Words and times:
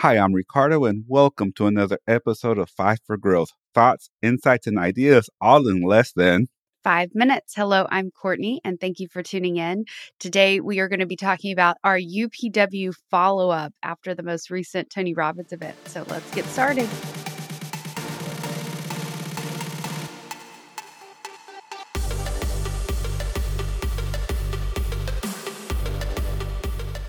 Hi, 0.00 0.18
I'm 0.18 0.34
Ricardo, 0.34 0.84
and 0.84 1.04
welcome 1.08 1.52
to 1.52 1.66
another 1.66 1.98
episode 2.06 2.58
of 2.58 2.68
Five 2.68 2.98
for 3.06 3.16
Growth 3.16 3.52
thoughts, 3.72 4.10
insights, 4.20 4.66
and 4.66 4.78
ideas 4.78 5.30
all 5.40 5.66
in 5.66 5.80
less 5.80 6.12
than 6.12 6.48
five 6.84 7.14
minutes. 7.14 7.54
Hello, 7.56 7.86
I'm 7.90 8.10
Courtney, 8.10 8.60
and 8.62 8.78
thank 8.78 9.00
you 9.00 9.08
for 9.08 9.22
tuning 9.22 9.56
in. 9.56 9.86
Today, 10.20 10.60
we 10.60 10.80
are 10.80 10.88
going 10.88 11.00
to 11.00 11.06
be 11.06 11.16
talking 11.16 11.50
about 11.50 11.78
our 11.82 11.98
UPW 11.98 12.92
follow 13.10 13.48
up 13.48 13.72
after 13.82 14.14
the 14.14 14.22
most 14.22 14.50
recent 14.50 14.90
Tony 14.90 15.14
Robbins 15.14 15.54
event. 15.54 15.76
So 15.88 16.04
let's 16.10 16.30
get 16.34 16.44
started. 16.44 16.90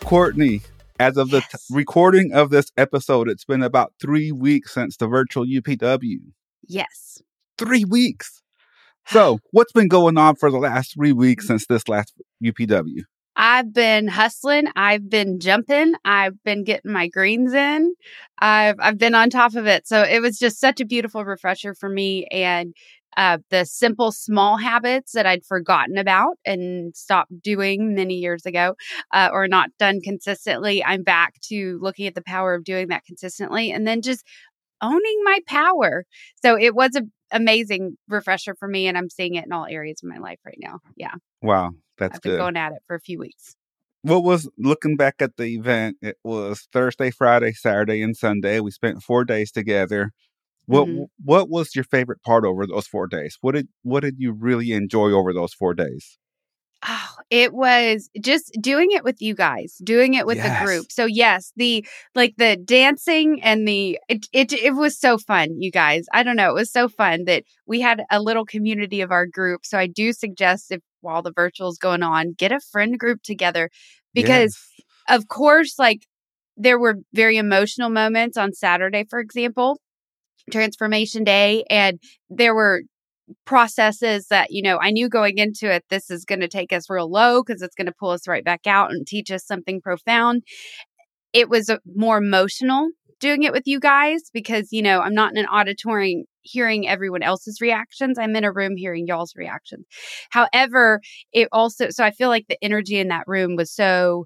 Courtney, 0.05 0.61
as 0.99 1.17
of 1.17 1.29
the 1.29 1.37
yes. 1.37 1.67
t- 1.67 1.75
recording 1.75 2.33
of 2.33 2.49
this 2.49 2.71
episode, 2.77 3.29
it's 3.29 3.45
been 3.45 3.63
about 3.63 3.93
three 4.01 4.31
weeks 4.31 4.73
since 4.73 4.97
the 4.97 5.07
virtual 5.07 5.45
UPW. 5.45 6.17
Yes. 6.67 7.21
Three 7.57 7.85
weeks. 7.85 8.41
So, 9.09 9.39
what's 9.51 9.71
been 9.71 9.87
going 9.87 10.17
on 10.17 10.35
for 10.35 10.51
the 10.51 10.57
last 10.57 10.95
three 10.95 11.13
weeks 11.13 11.47
since 11.47 11.65
this 11.65 11.87
last 11.87 12.11
UPW? 12.43 13.03
I've 13.37 13.71
been 13.71 14.07
hustling. 14.07 14.65
I've 14.75 15.09
been 15.09 15.39
jumping. 15.39 15.93
I've 16.03 16.43
been 16.43 16.63
getting 16.63 16.91
my 16.91 17.07
greens 17.07 17.53
in. 17.53 17.93
I've 18.39 18.75
I've 18.79 18.97
been 18.97 19.13
on 19.15 19.29
top 19.29 19.55
of 19.55 19.67
it. 19.67 19.87
So 19.87 20.01
it 20.01 20.21
was 20.21 20.39
just 20.39 20.59
such 20.59 20.81
a 20.81 20.85
beautiful 20.85 21.23
refresher 21.23 21.75
for 21.75 21.87
me. 21.87 22.25
And 22.31 22.73
uh, 23.15 23.37
the 23.49 23.65
simple 23.65 24.11
small 24.11 24.57
habits 24.57 25.13
that 25.13 25.25
I'd 25.25 25.45
forgotten 25.45 25.97
about 25.97 26.37
and 26.45 26.95
stopped 26.95 27.41
doing 27.41 27.95
many 27.95 28.15
years 28.15 28.45
ago 28.45 28.75
uh, 29.13 29.29
or 29.31 29.47
not 29.47 29.69
done 29.79 30.01
consistently. 30.01 30.83
I'm 30.83 31.03
back 31.03 31.33
to 31.49 31.79
looking 31.81 32.05
at 32.07 32.15
the 32.15 32.21
power 32.21 32.53
of 32.53 32.63
doing 32.63 32.89
that 32.89 33.05
consistently 33.05 33.71
and 33.71 33.87
then 33.87 34.01
just 34.01 34.23
owning 34.81 35.21
my 35.23 35.39
power. 35.47 36.05
So 36.41 36.57
it 36.57 36.75
was 36.75 36.95
an 36.95 37.11
amazing 37.31 37.97
refresher 38.07 38.55
for 38.55 38.67
me, 38.67 38.87
and 38.87 38.97
I'm 38.97 39.09
seeing 39.09 39.35
it 39.35 39.45
in 39.45 39.51
all 39.51 39.65
areas 39.65 40.01
of 40.03 40.09
my 40.09 40.17
life 40.17 40.39
right 40.45 40.57
now. 40.59 40.79
Yeah. 40.95 41.13
Wow. 41.41 41.71
That's 41.97 42.15
I've 42.15 42.21
been 42.21 42.37
going 42.37 42.57
at 42.57 42.73
it 42.73 42.79
for 42.85 42.95
a 42.95 43.01
few 43.01 43.19
weeks. 43.19 43.55
What 44.03 44.23
was 44.23 44.49
looking 44.57 44.95
back 44.95 45.15
at 45.19 45.37
the 45.37 45.55
event? 45.55 45.97
It 46.01 46.17
was 46.23 46.67
Thursday, 46.71 47.11
Friday, 47.11 47.51
Saturday, 47.53 48.01
and 48.01 48.15
Sunday. 48.15 48.59
We 48.59 48.71
spent 48.71 49.03
four 49.03 49.25
days 49.25 49.51
together. 49.51 50.11
What 50.65 50.87
mm-hmm. 50.87 51.03
what 51.23 51.49
was 51.49 51.75
your 51.75 51.85
favorite 51.85 52.21
part 52.23 52.45
over 52.45 52.67
those 52.67 52.87
four 52.87 53.07
days? 53.07 53.37
What 53.41 53.55
did 53.55 53.69
what 53.83 54.01
did 54.01 54.15
you 54.17 54.33
really 54.33 54.71
enjoy 54.71 55.11
over 55.11 55.33
those 55.33 55.53
four 55.53 55.73
days? 55.73 56.19
Oh, 56.85 57.09
it 57.31 57.53
was 57.53 58.09
just 58.21 58.55
doing 58.61 58.91
it 58.91 59.03
with 59.03 59.19
you 59.19 59.33
guys, 59.33 59.77
doing 59.83 60.13
it 60.13 60.27
with 60.27 60.37
yes. 60.37 60.59
the 60.59 60.65
group. 60.65 60.91
So 60.91 61.05
yes, 61.05 61.51
the 61.55 61.85
like 62.13 62.35
the 62.37 62.55
dancing 62.55 63.41
and 63.41 63.67
the 63.67 63.97
it, 64.07 64.27
it 64.31 64.53
it 64.53 64.75
was 64.75 64.97
so 64.99 65.17
fun, 65.17 65.59
you 65.59 65.71
guys. 65.71 66.05
I 66.13 66.21
don't 66.21 66.35
know, 66.35 66.51
it 66.51 66.53
was 66.53 66.71
so 66.71 66.87
fun 66.87 67.25
that 67.25 67.43
we 67.65 67.81
had 67.81 68.03
a 68.11 68.21
little 68.21 68.45
community 68.45 69.01
of 69.01 69.11
our 69.11 69.25
group. 69.25 69.65
So 69.65 69.77
I 69.79 69.87
do 69.87 70.13
suggest 70.13 70.71
if 70.71 70.81
while 71.01 71.23
the 71.23 71.31
virtual 71.31 71.69
is 71.69 71.79
going 71.79 72.03
on, 72.03 72.33
get 72.37 72.51
a 72.51 72.59
friend 72.59 72.99
group 72.99 73.23
together 73.23 73.71
because 74.13 74.55
yes. 74.77 75.17
of 75.17 75.27
course 75.27 75.79
like 75.79 76.05
there 76.57 76.79
were 76.79 76.97
very 77.13 77.37
emotional 77.37 77.89
moments 77.89 78.37
on 78.37 78.53
Saturday, 78.53 79.03
for 79.09 79.19
example, 79.19 79.79
transformation 80.51 81.23
day 81.23 81.63
and 81.69 81.99
there 82.29 82.53
were 82.55 82.83
processes 83.45 84.27
that 84.27 84.51
you 84.51 84.61
know 84.61 84.77
i 84.81 84.91
knew 84.91 85.09
going 85.09 85.37
into 85.37 85.71
it 85.71 85.83
this 85.89 86.09
is 86.09 86.25
going 86.25 86.39
to 86.39 86.47
take 86.47 86.71
us 86.71 86.89
real 86.89 87.09
low 87.09 87.43
because 87.43 87.61
it's 87.61 87.75
going 87.75 87.87
to 87.87 87.93
pull 87.99 88.09
us 88.09 88.27
right 88.27 88.43
back 88.43 88.67
out 88.67 88.91
and 88.91 89.05
teach 89.05 89.31
us 89.31 89.45
something 89.45 89.81
profound. 89.81 90.43
It 91.33 91.49
was 91.49 91.69
more 91.95 92.17
emotional 92.17 92.89
doing 93.19 93.43
it 93.43 93.51
with 93.51 93.63
you 93.65 93.79
guys 93.79 94.21
because 94.31 94.71
you 94.71 94.81
know 94.81 94.99
i'm 94.99 95.13
not 95.13 95.31
in 95.31 95.37
an 95.37 95.47
auditorium 95.47 96.23
hearing 96.41 96.87
everyone 96.87 97.23
else's 97.23 97.59
reactions. 97.59 98.17
I'm 98.17 98.33
in 98.35 98.45
a 98.45 98.53
room 98.53 98.77
hearing 98.77 99.05
y'all's 99.05 99.35
reactions. 99.35 99.85
However 100.29 101.01
it 101.33 101.49
also 101.51 101.89
so 101.89 102.03
i 102.03 102.11
feel 102.11 102.29
like 102.29 102.45
the 102.47 102.63
energy 102.63 102.97
in 102.97 103.09
that 103.09 103.27
room 103.27 103.55
was 103.55 103.71
so 103.71 104.25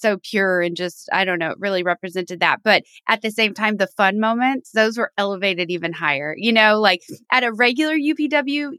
so 0.00 0.18
pure 0.18 0.60
and 0.60 0.76
just, 0.76 1.08
I 1.12 1.24
don't 1.24 1.38
know, 1.38 1.50
it 1.50 1.60
really 1.60 1.82
represented 1.82 2.40
that. 2.40 2.62
But 2.62 2.84
at 3.08 3.22
the 3.22 3.30
same 3.30 3.54
time, 3.54 3.76
the 3.76 3.86
fun 3.86 4.18
moments, 4.20 4.70
those 4.72 4.98
were 4.98 5.12
elevated 5.16 5.70
even 5.70 5.92
higher. 5.92 6.34
You 6.36 6.52
know, 6.52 6.80
like 6.80 7.02
mm. 7.10 7.16
at 7.30 7.44
a 7.44 7.52
regular 7.52 7.94
UPW, 7.94 8.72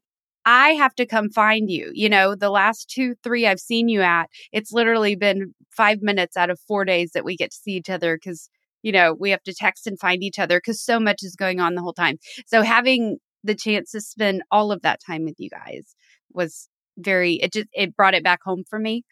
I 0.45 0.71
have 0.71 0.95
to 0.95 1.05
come 1.05 1.29
find 1.29 1.69
you. 1.69 1.91
You 1.93 2.09
know, 2.09 2.35
the 2.35 2.49
last 2.49 2.89
two, 2.89 3.15
three 3.23 3.45
I've 3.45 3.59
seen 3.59 3.87
you 3.87 4.01
at, 4.01 4.29
it's 4.51 4.71
literally 4.71 5.15
been 5.15 5.53
five 5.69 6.01
minutes 6.01 6.35
out 6.35 6.49
of 6.49 6.59
four 6.67 6.85
days 6.85 7.11
that 7.13 7.25
we 7.25 7.35
get 7.35 7.51
to 7.51 7.57
see 7.57 7.73
each 7.73 7.89
other 7.89 8.15
because, 8.15 8.49
you 8.81 8.91
know, 8.91 9.15
we 9.17 9.29
have 9.29 9.43
to 9.43 9.53
text 9.53 9.85
and 9.85 9.99
find 9.99 10.23
each 10.23 10.39
other 10.39 10.57
because 10.57 10.81
so 10.81 10.99
much 10.99 11.19
is 11.21 11.35
going 11.35 11.59
on 11.59 11.75
the 11.75 11.81
whole 11.81 11.93
time. 11.93 12.17
So 12.47 12.63
having 12.63 13.17
the 13.43 13.55
chance 13.55 13.91
to 13.91 14.01
spend 14.01 14.43
all 14.51 14.71
of 14.71 14.81
that 14.81 14.99
time 15.05 15.25
with 15.25 15.35
you 15.37 15.49
guys 15.49 15.95
was 16.33 16.67
very, 16.97 17.35
it 17.35 17.53
just, 17.53 17.67
it 17.73 17.95
brought 17.95 18.13
it 18.13 18.23
back 18.23 18.39
home 18.43 18.63
for 18.67 18.79
me 18.79 19.03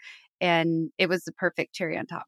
and 0.41 0.91
it 0.97 1.09
was 1.09 1.23
the 1.23 1.31
perfect 1.31 1.73
cherry 1.73 1.97
on 1.97 2.05
top. 2.05 2.25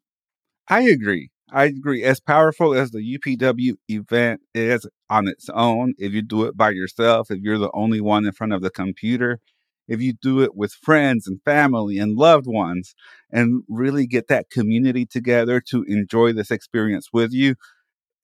I 0.67 0.81
agree. 0.81 1.29
I 1.51 1.65
agree. 1.65 2.03
As 2.03 2.19
powerful 2.19 2.73
as 2.73 2.91
the 2.91 3.17
UPW 3.17 3.73
event 3.89 4.41
is 4.53 4.87
on 5.09 5.27
its 5.27 5.49
own, 5.49 5.93
if 5.97 6.13
you 6.13 6.21
do 6.21 6.45
it 6.45 6.55
by 6.55 6.69
yourself, 6.69 7.29
if 7.29 7.39
you're 7.39 7.57
the 7.57 7.71
only 7.73 7.99
one 7.99 8.25
in 8.25 8.31
front 8.31 8.53
of 8.53 8.61
the 8.61 8.69
computer, 8.69 9.39
if 9.87 10.01
you 10.01 10.13
do 10.13 10.41
it 10.41 10.55
with 10.55 10.71
friends 10.71 11.27
and 11.27 11.41
family 11.43 11.97
and 11.97 12.17
loved 12.17 12.47
ones 12.47 12.95
and 13.29 13.63
really 13.67 14.07
get 14.07 14.29
that 14.29 14.49
community 14.49 15.05
together 15.05 15.59
to 15.69 15.83
enjoy 15.83 16.31
this 16.31 16.51
experience 16.51 17.09
with 17.11 17.33
you, 17.33 17.55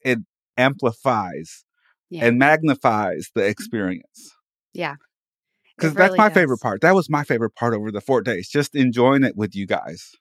it 0.06 0.19
amplifies 0.56 1.66
yeah. 2.09 2.25
and 2.25 2.40
magnifies 2.40 3.30
the 3.36 3.42
mm-hmm. 3.42 3.50
experience. 3.50 4.36
Yeah 4.74 4.96
because 5.77 5.95
really 5.95 6.09
that's 6.09 6.17
my 6.17 6.29
does. 6.29 6.35
favorite 6.35 6.59
part. 6.59 6.81
That 6.81 6.95
was 6.95 7.09
my 7.09 7.23
favorite 7.23 7.55
part 7.55 7.73
over 7.73 7.91
the 7.91 8.01
four 8.01 8.21
days, 8.21 8.49
just 8.49 8.75
enjoying 8.75 9.23
it 9.23 9.35
with 9.35 9.55
you 9.55 9.67
guys. 9.67 10.11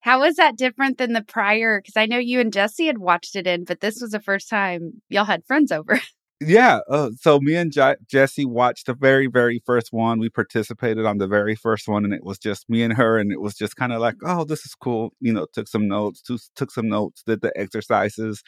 How 0.00 0.20
was 0.20 0.36
that 0.36 0.56
different 0.56 0.98
than 0.98 1.12
the 1.12 1.22
prior? 1.22 1.80
Because 1.80 1.96
I 1.96 2.06
know 2.06 2.18
you 2.18 2.40
and 2.40 2.52
Jesse 2.52 2.86
had 2.86 2.98
watched 2.98 3.36
it 3.36 3.46
in, 3.46 3.64
but 3.64 3.80
this 3.80 4.00
was 4.00 4.10
the 4.12 4.20
first 4.20 4.48
time 4.48 5.02
y'all 5.10 5.26
had 5.26 5.44
friends 5.44 5.70
over. 5.70 6.00
yeah. 6.40 6.80
Uh, 6.88 7.10
so 7.20 7.38
me 7.38 7.54
and 7.54 7.70
J- 7.70 7.96
Jesse 8.08 8.46
watched 8.46 8.86
the 8.86 8.94
very, 8.94 9.26
very 9.26 9.62
first 9.66 9.92
one. 9.92 10.18
We 10.18 10.30
participated 10.30 11.04
on 11.04 11.18
the 11.18 11.28
very 11.28 11.54
first 11.54 11.86
one, 11.86 12.04
and 12.04 12.14
it 12.14 12.24
was 12.24 12.38
just 12.38 12.70
me 12.70 12.82
and 12.82 12.94
her, 12.94 13.18
and 13.18 13.30
it 13.30 13.42
was 13.42 13.54
just 13.54 13.76
kind 13.76 13.92
of 13.92 14.00
like, 14.00 14.16
oh, 14.24 14.44
this 14.44 14.64
is 14.64 14.74
cool. 14.74 15.10
You 15.20 15.34
know, 15.34 15.46
took 15.52 15.68
some 15.68 15.86
notes, 15.86 16.22
took 16.56 16.70
some 16.70 16.88
notes, 16.88 17.22
did 17.26 17.42
the 17.42 17.52
exercises, 17.54 18.42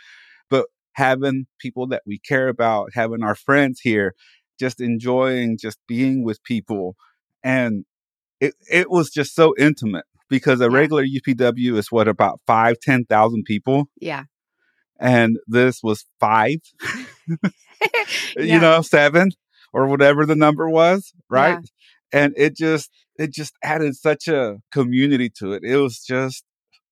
but 0.49 0.67
having 0.95 1.47
people 1.59 1.87
that 1.89 2.03
we 2.07 2.19
care 2.19 2.49
about, 2.49 2.91
having 2.95 3.23
our 3.23 3.35
friends 3.35 3.81
here, 3.81 4.15
just 4.63 4.81
enjoying 4.81 5.59
just 5.59 5.77
being 5.89 6.23
with 6.23 6.41
people. 6.45 6.95
And 7.43 7.85
it, 8.41 8.55
it 8.71 8.89
was 8.89 9.11
just 9.11 9.35
so 9.35 9.55
intimate 9.59 10.05
because 10.29 10.61
a 10.61 10.71
yeah. 10.71 10.77
regular 10.77 11.05
UPW 11.05 11.77
is 11.77 11.91
what 11.91 12.07
about 12.07 12.41
five, 12.47 12.79
10,000 12.81 13.43
people. 13.43 13.89
Yeah. 14.01 14.25
And 15.01 15.39
this 15.49 15.83
was 15.83 16.05
five, 16.21 16.61
yeah. 17.29 17.49
you 18.37 18.61
know, 18.61 18.83
seven 18.83 19.33
or 19.73 19.89
whatever 19.89 20.25
the 20.25 20.37
number 20.37 20.71
was. 20.71 21.13
Right. 21.29 21.59
Yeah. 22.13 22.21
And 22.21 22.35
it 22.37 22.57
just, 22.57 22.89
it 23.19 23.33
just 23.33 23.55
added 23.65 23.97
such 23.97 24.29
a 24.29 24.59
community 24.71 25.29
to 25.39 25.55
it. 25.55 25.65
It 25.65 25.77
was 25.77 26.05
just 26.05 26.45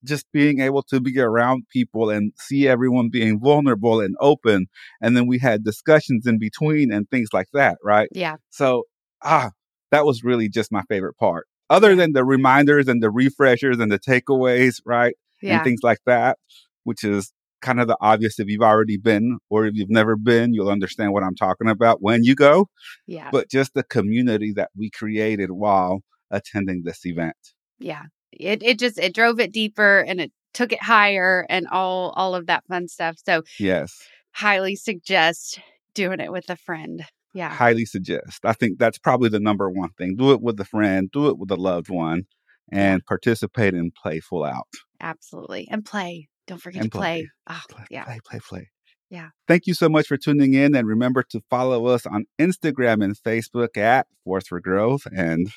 just 0.04 0.26
being 0.32 0.60
able 0.60 0.82
to 0.84 1.00
be 1.00 1.18
around 1.18 1.64
people 1.72 2.10
and 2.10 2.32
see 2.38 2.66
everyone 2.66 3.08
being 3.10 3.38
vulnerable 3.38 4.00
and 4.00 4.14
open. 4.20 4.66
And 5.00 5.16
then 5.16 5.26
we 5.26 5.38
had 5.38 5.64
discussions 5.64 6.26
in 6.26 6.38
between 6.38 6.92
and 6.92 7.08
things 7.10 7.28
like 7.32 7.48
that, 7.52 7.78
right? 7.84 8.08
Yeah. 8.12 8.36
So, 8.50 8.84
ah, 9.22 9.50
that 9.90 10.04
was 10.04 10.24
really 10.24 10.48
just 10.48 10.72
my 10.72 10.82
favorite 10.88 11.16
part. 11.16 11.46
Other 11.68 11.94
than 11.94 12.12
the 12.12 12.24
reminders 12.24 12.88
and 12.88 13.02
the 13.02 13.10
refreshers 13.10 13.78
and 13.78 13.92
the 13.92 13.98
takeaways, 13.98 14.80
right? 14.84 15.14
Yeah. 15.42 15.56
And 15.56 15.64
things 15.64 15.80
like 15.82 16.00
that, 16.06 16.38
which 16.84 17.04
is 17.04 17.32
kind 17.62 17.80
of 17.80 17.88
the 17.88 17.96
obvious 18.00 18.38
if 18.38 18.48
you've 18.48 18.62
already 18.62 18.96
been 18.96 19.38
or 19.50 19.66
if 19.66 19.74
you've 19.74 19.90
never 19.90 20.16
been, 20.16 20.54
you'll 20.54 20.70
understand 20.70 21.12
what 21.12 21.22
I'm 21.22 21.34
talking 21.34 21.68
about 21.68 22.00
when 22.00 22.24
you 22.24 22.34
go. 22.34 22.68
Yeah. 23.06 23.28
But 23.30 23.50
just 23.50 23.74
the 23.74 23.82
community 23.82 24.52
that 24.56 24.70
we 24.76 24.90
created 24.90 25.50
while 25.50 26.00
attending 26.30 26.82
this 26.84 27.04
event. 27.04 27.36
Yeah 27.78 28.04
it 28.32 28.62
it 28.62 28.78
just 28.78 28.98
it 28.98 29.14
drove 29.14 29.40
it 29.40 29.52
deeper 29.52 30.00
and 30.00 30.20
it 30.20 30.32
took 30.52 30.72
it 30.72 30.82
higher 30.82 31.46
and 31.48 31.66
all 31.68 32.10
all 32.16 32.34
of 32.34 32.46
that 32.46 32.64
fun 32.66 32.88
stuff. 32.88 33.16
So 33.24 33.42
yes, 33.58 33.96
highly 34.32 34.76
suggest 34.76 35.60
doing 35.94 36.20
it 36.20 36.32
with 36.32 36.48
a 36.48 36.56
friend. 36.56 37.04
Yeah, 37.32 37.50
highly 37.50 37.84
suggest. 37.84 38.44
I 38.44 38.52
think 38.52 38.78
that's 38.78 38.98
probably 38.98 39.28
the 39.28 39.40
number 39.40 39.70
one 39.70 39.90
thing. 39.96 40.16
Do 40.16 40.32
it 40.32 40.42
with 40.42 40.58
a 40.60 40.64
friend. 40.64 41.10
Do 41.12 41.28
it 41.28 41.38
with 41.38 41.50
a 41.50 41.56
loved 41.56 41.88
one, 41.88 42.24
and 42.72 43.04
participate 43.06 43.74
and 43.74 43.94
play 43.94 44.20
full 44.20 44.44
out. 44.44 44.66
Absolutely, 45.00 45.68
and 45.70 45.84
play. 45.84 46.28
Don't 46.46 46.60
forget 46.60 46.82
and 46.82 46.92
to 46.92 46.98
play. 46.98 47.20
play. 47.22 47.28
Ah, 47.46 47.62
oh, 47.62 47.74
play, 47.74 47.84
yeah, 47.90 48.04
play, 48.04 48.18
play, 48.24 48.40
play. 48.40 48.68
Yeah. 49.10 49.30
Thank 49.48 49.66
you 49.66 49.74
so 49.74 49.88
much 49.88 50.06
for 50.06 50.16
tuning 50.16 50.54
in. 50.54 50.74
And 50.76 50.86
remember 50.86 51.24
to 51.30 51.40
follow 51.50 51.86
us 51.86 52.06
on 52.06 52.26
Instagram 52.40 53.02
and 53.02 53.16
Facebook 53.16 53.76
at 53.76 54.06
Force 54.24 54.46
for 54.46 54.60
Growth. 54.60 55.02
And 55.12 55.50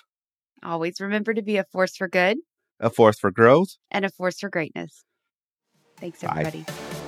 always 0.63 0.99
remember 0.99 1.35
to 1.35 1.43
be 1.43 1.57
a 1.57 1.63
force 1.65 1.95
for 1.95 2.07
good 2.07 2.37
a 2.83 2.89
force 2.89 3.19
for 3.19 3.31
growth, 3.31 3.77
and 3.89 4.06
a 4.06 4.09
force 4.09 4.39
for 4.39 4.50
greatness. 4.50 5.03
Thanks, 6.00 6.24
everybody. 6.24 6.63
Bye. 6.63 7.02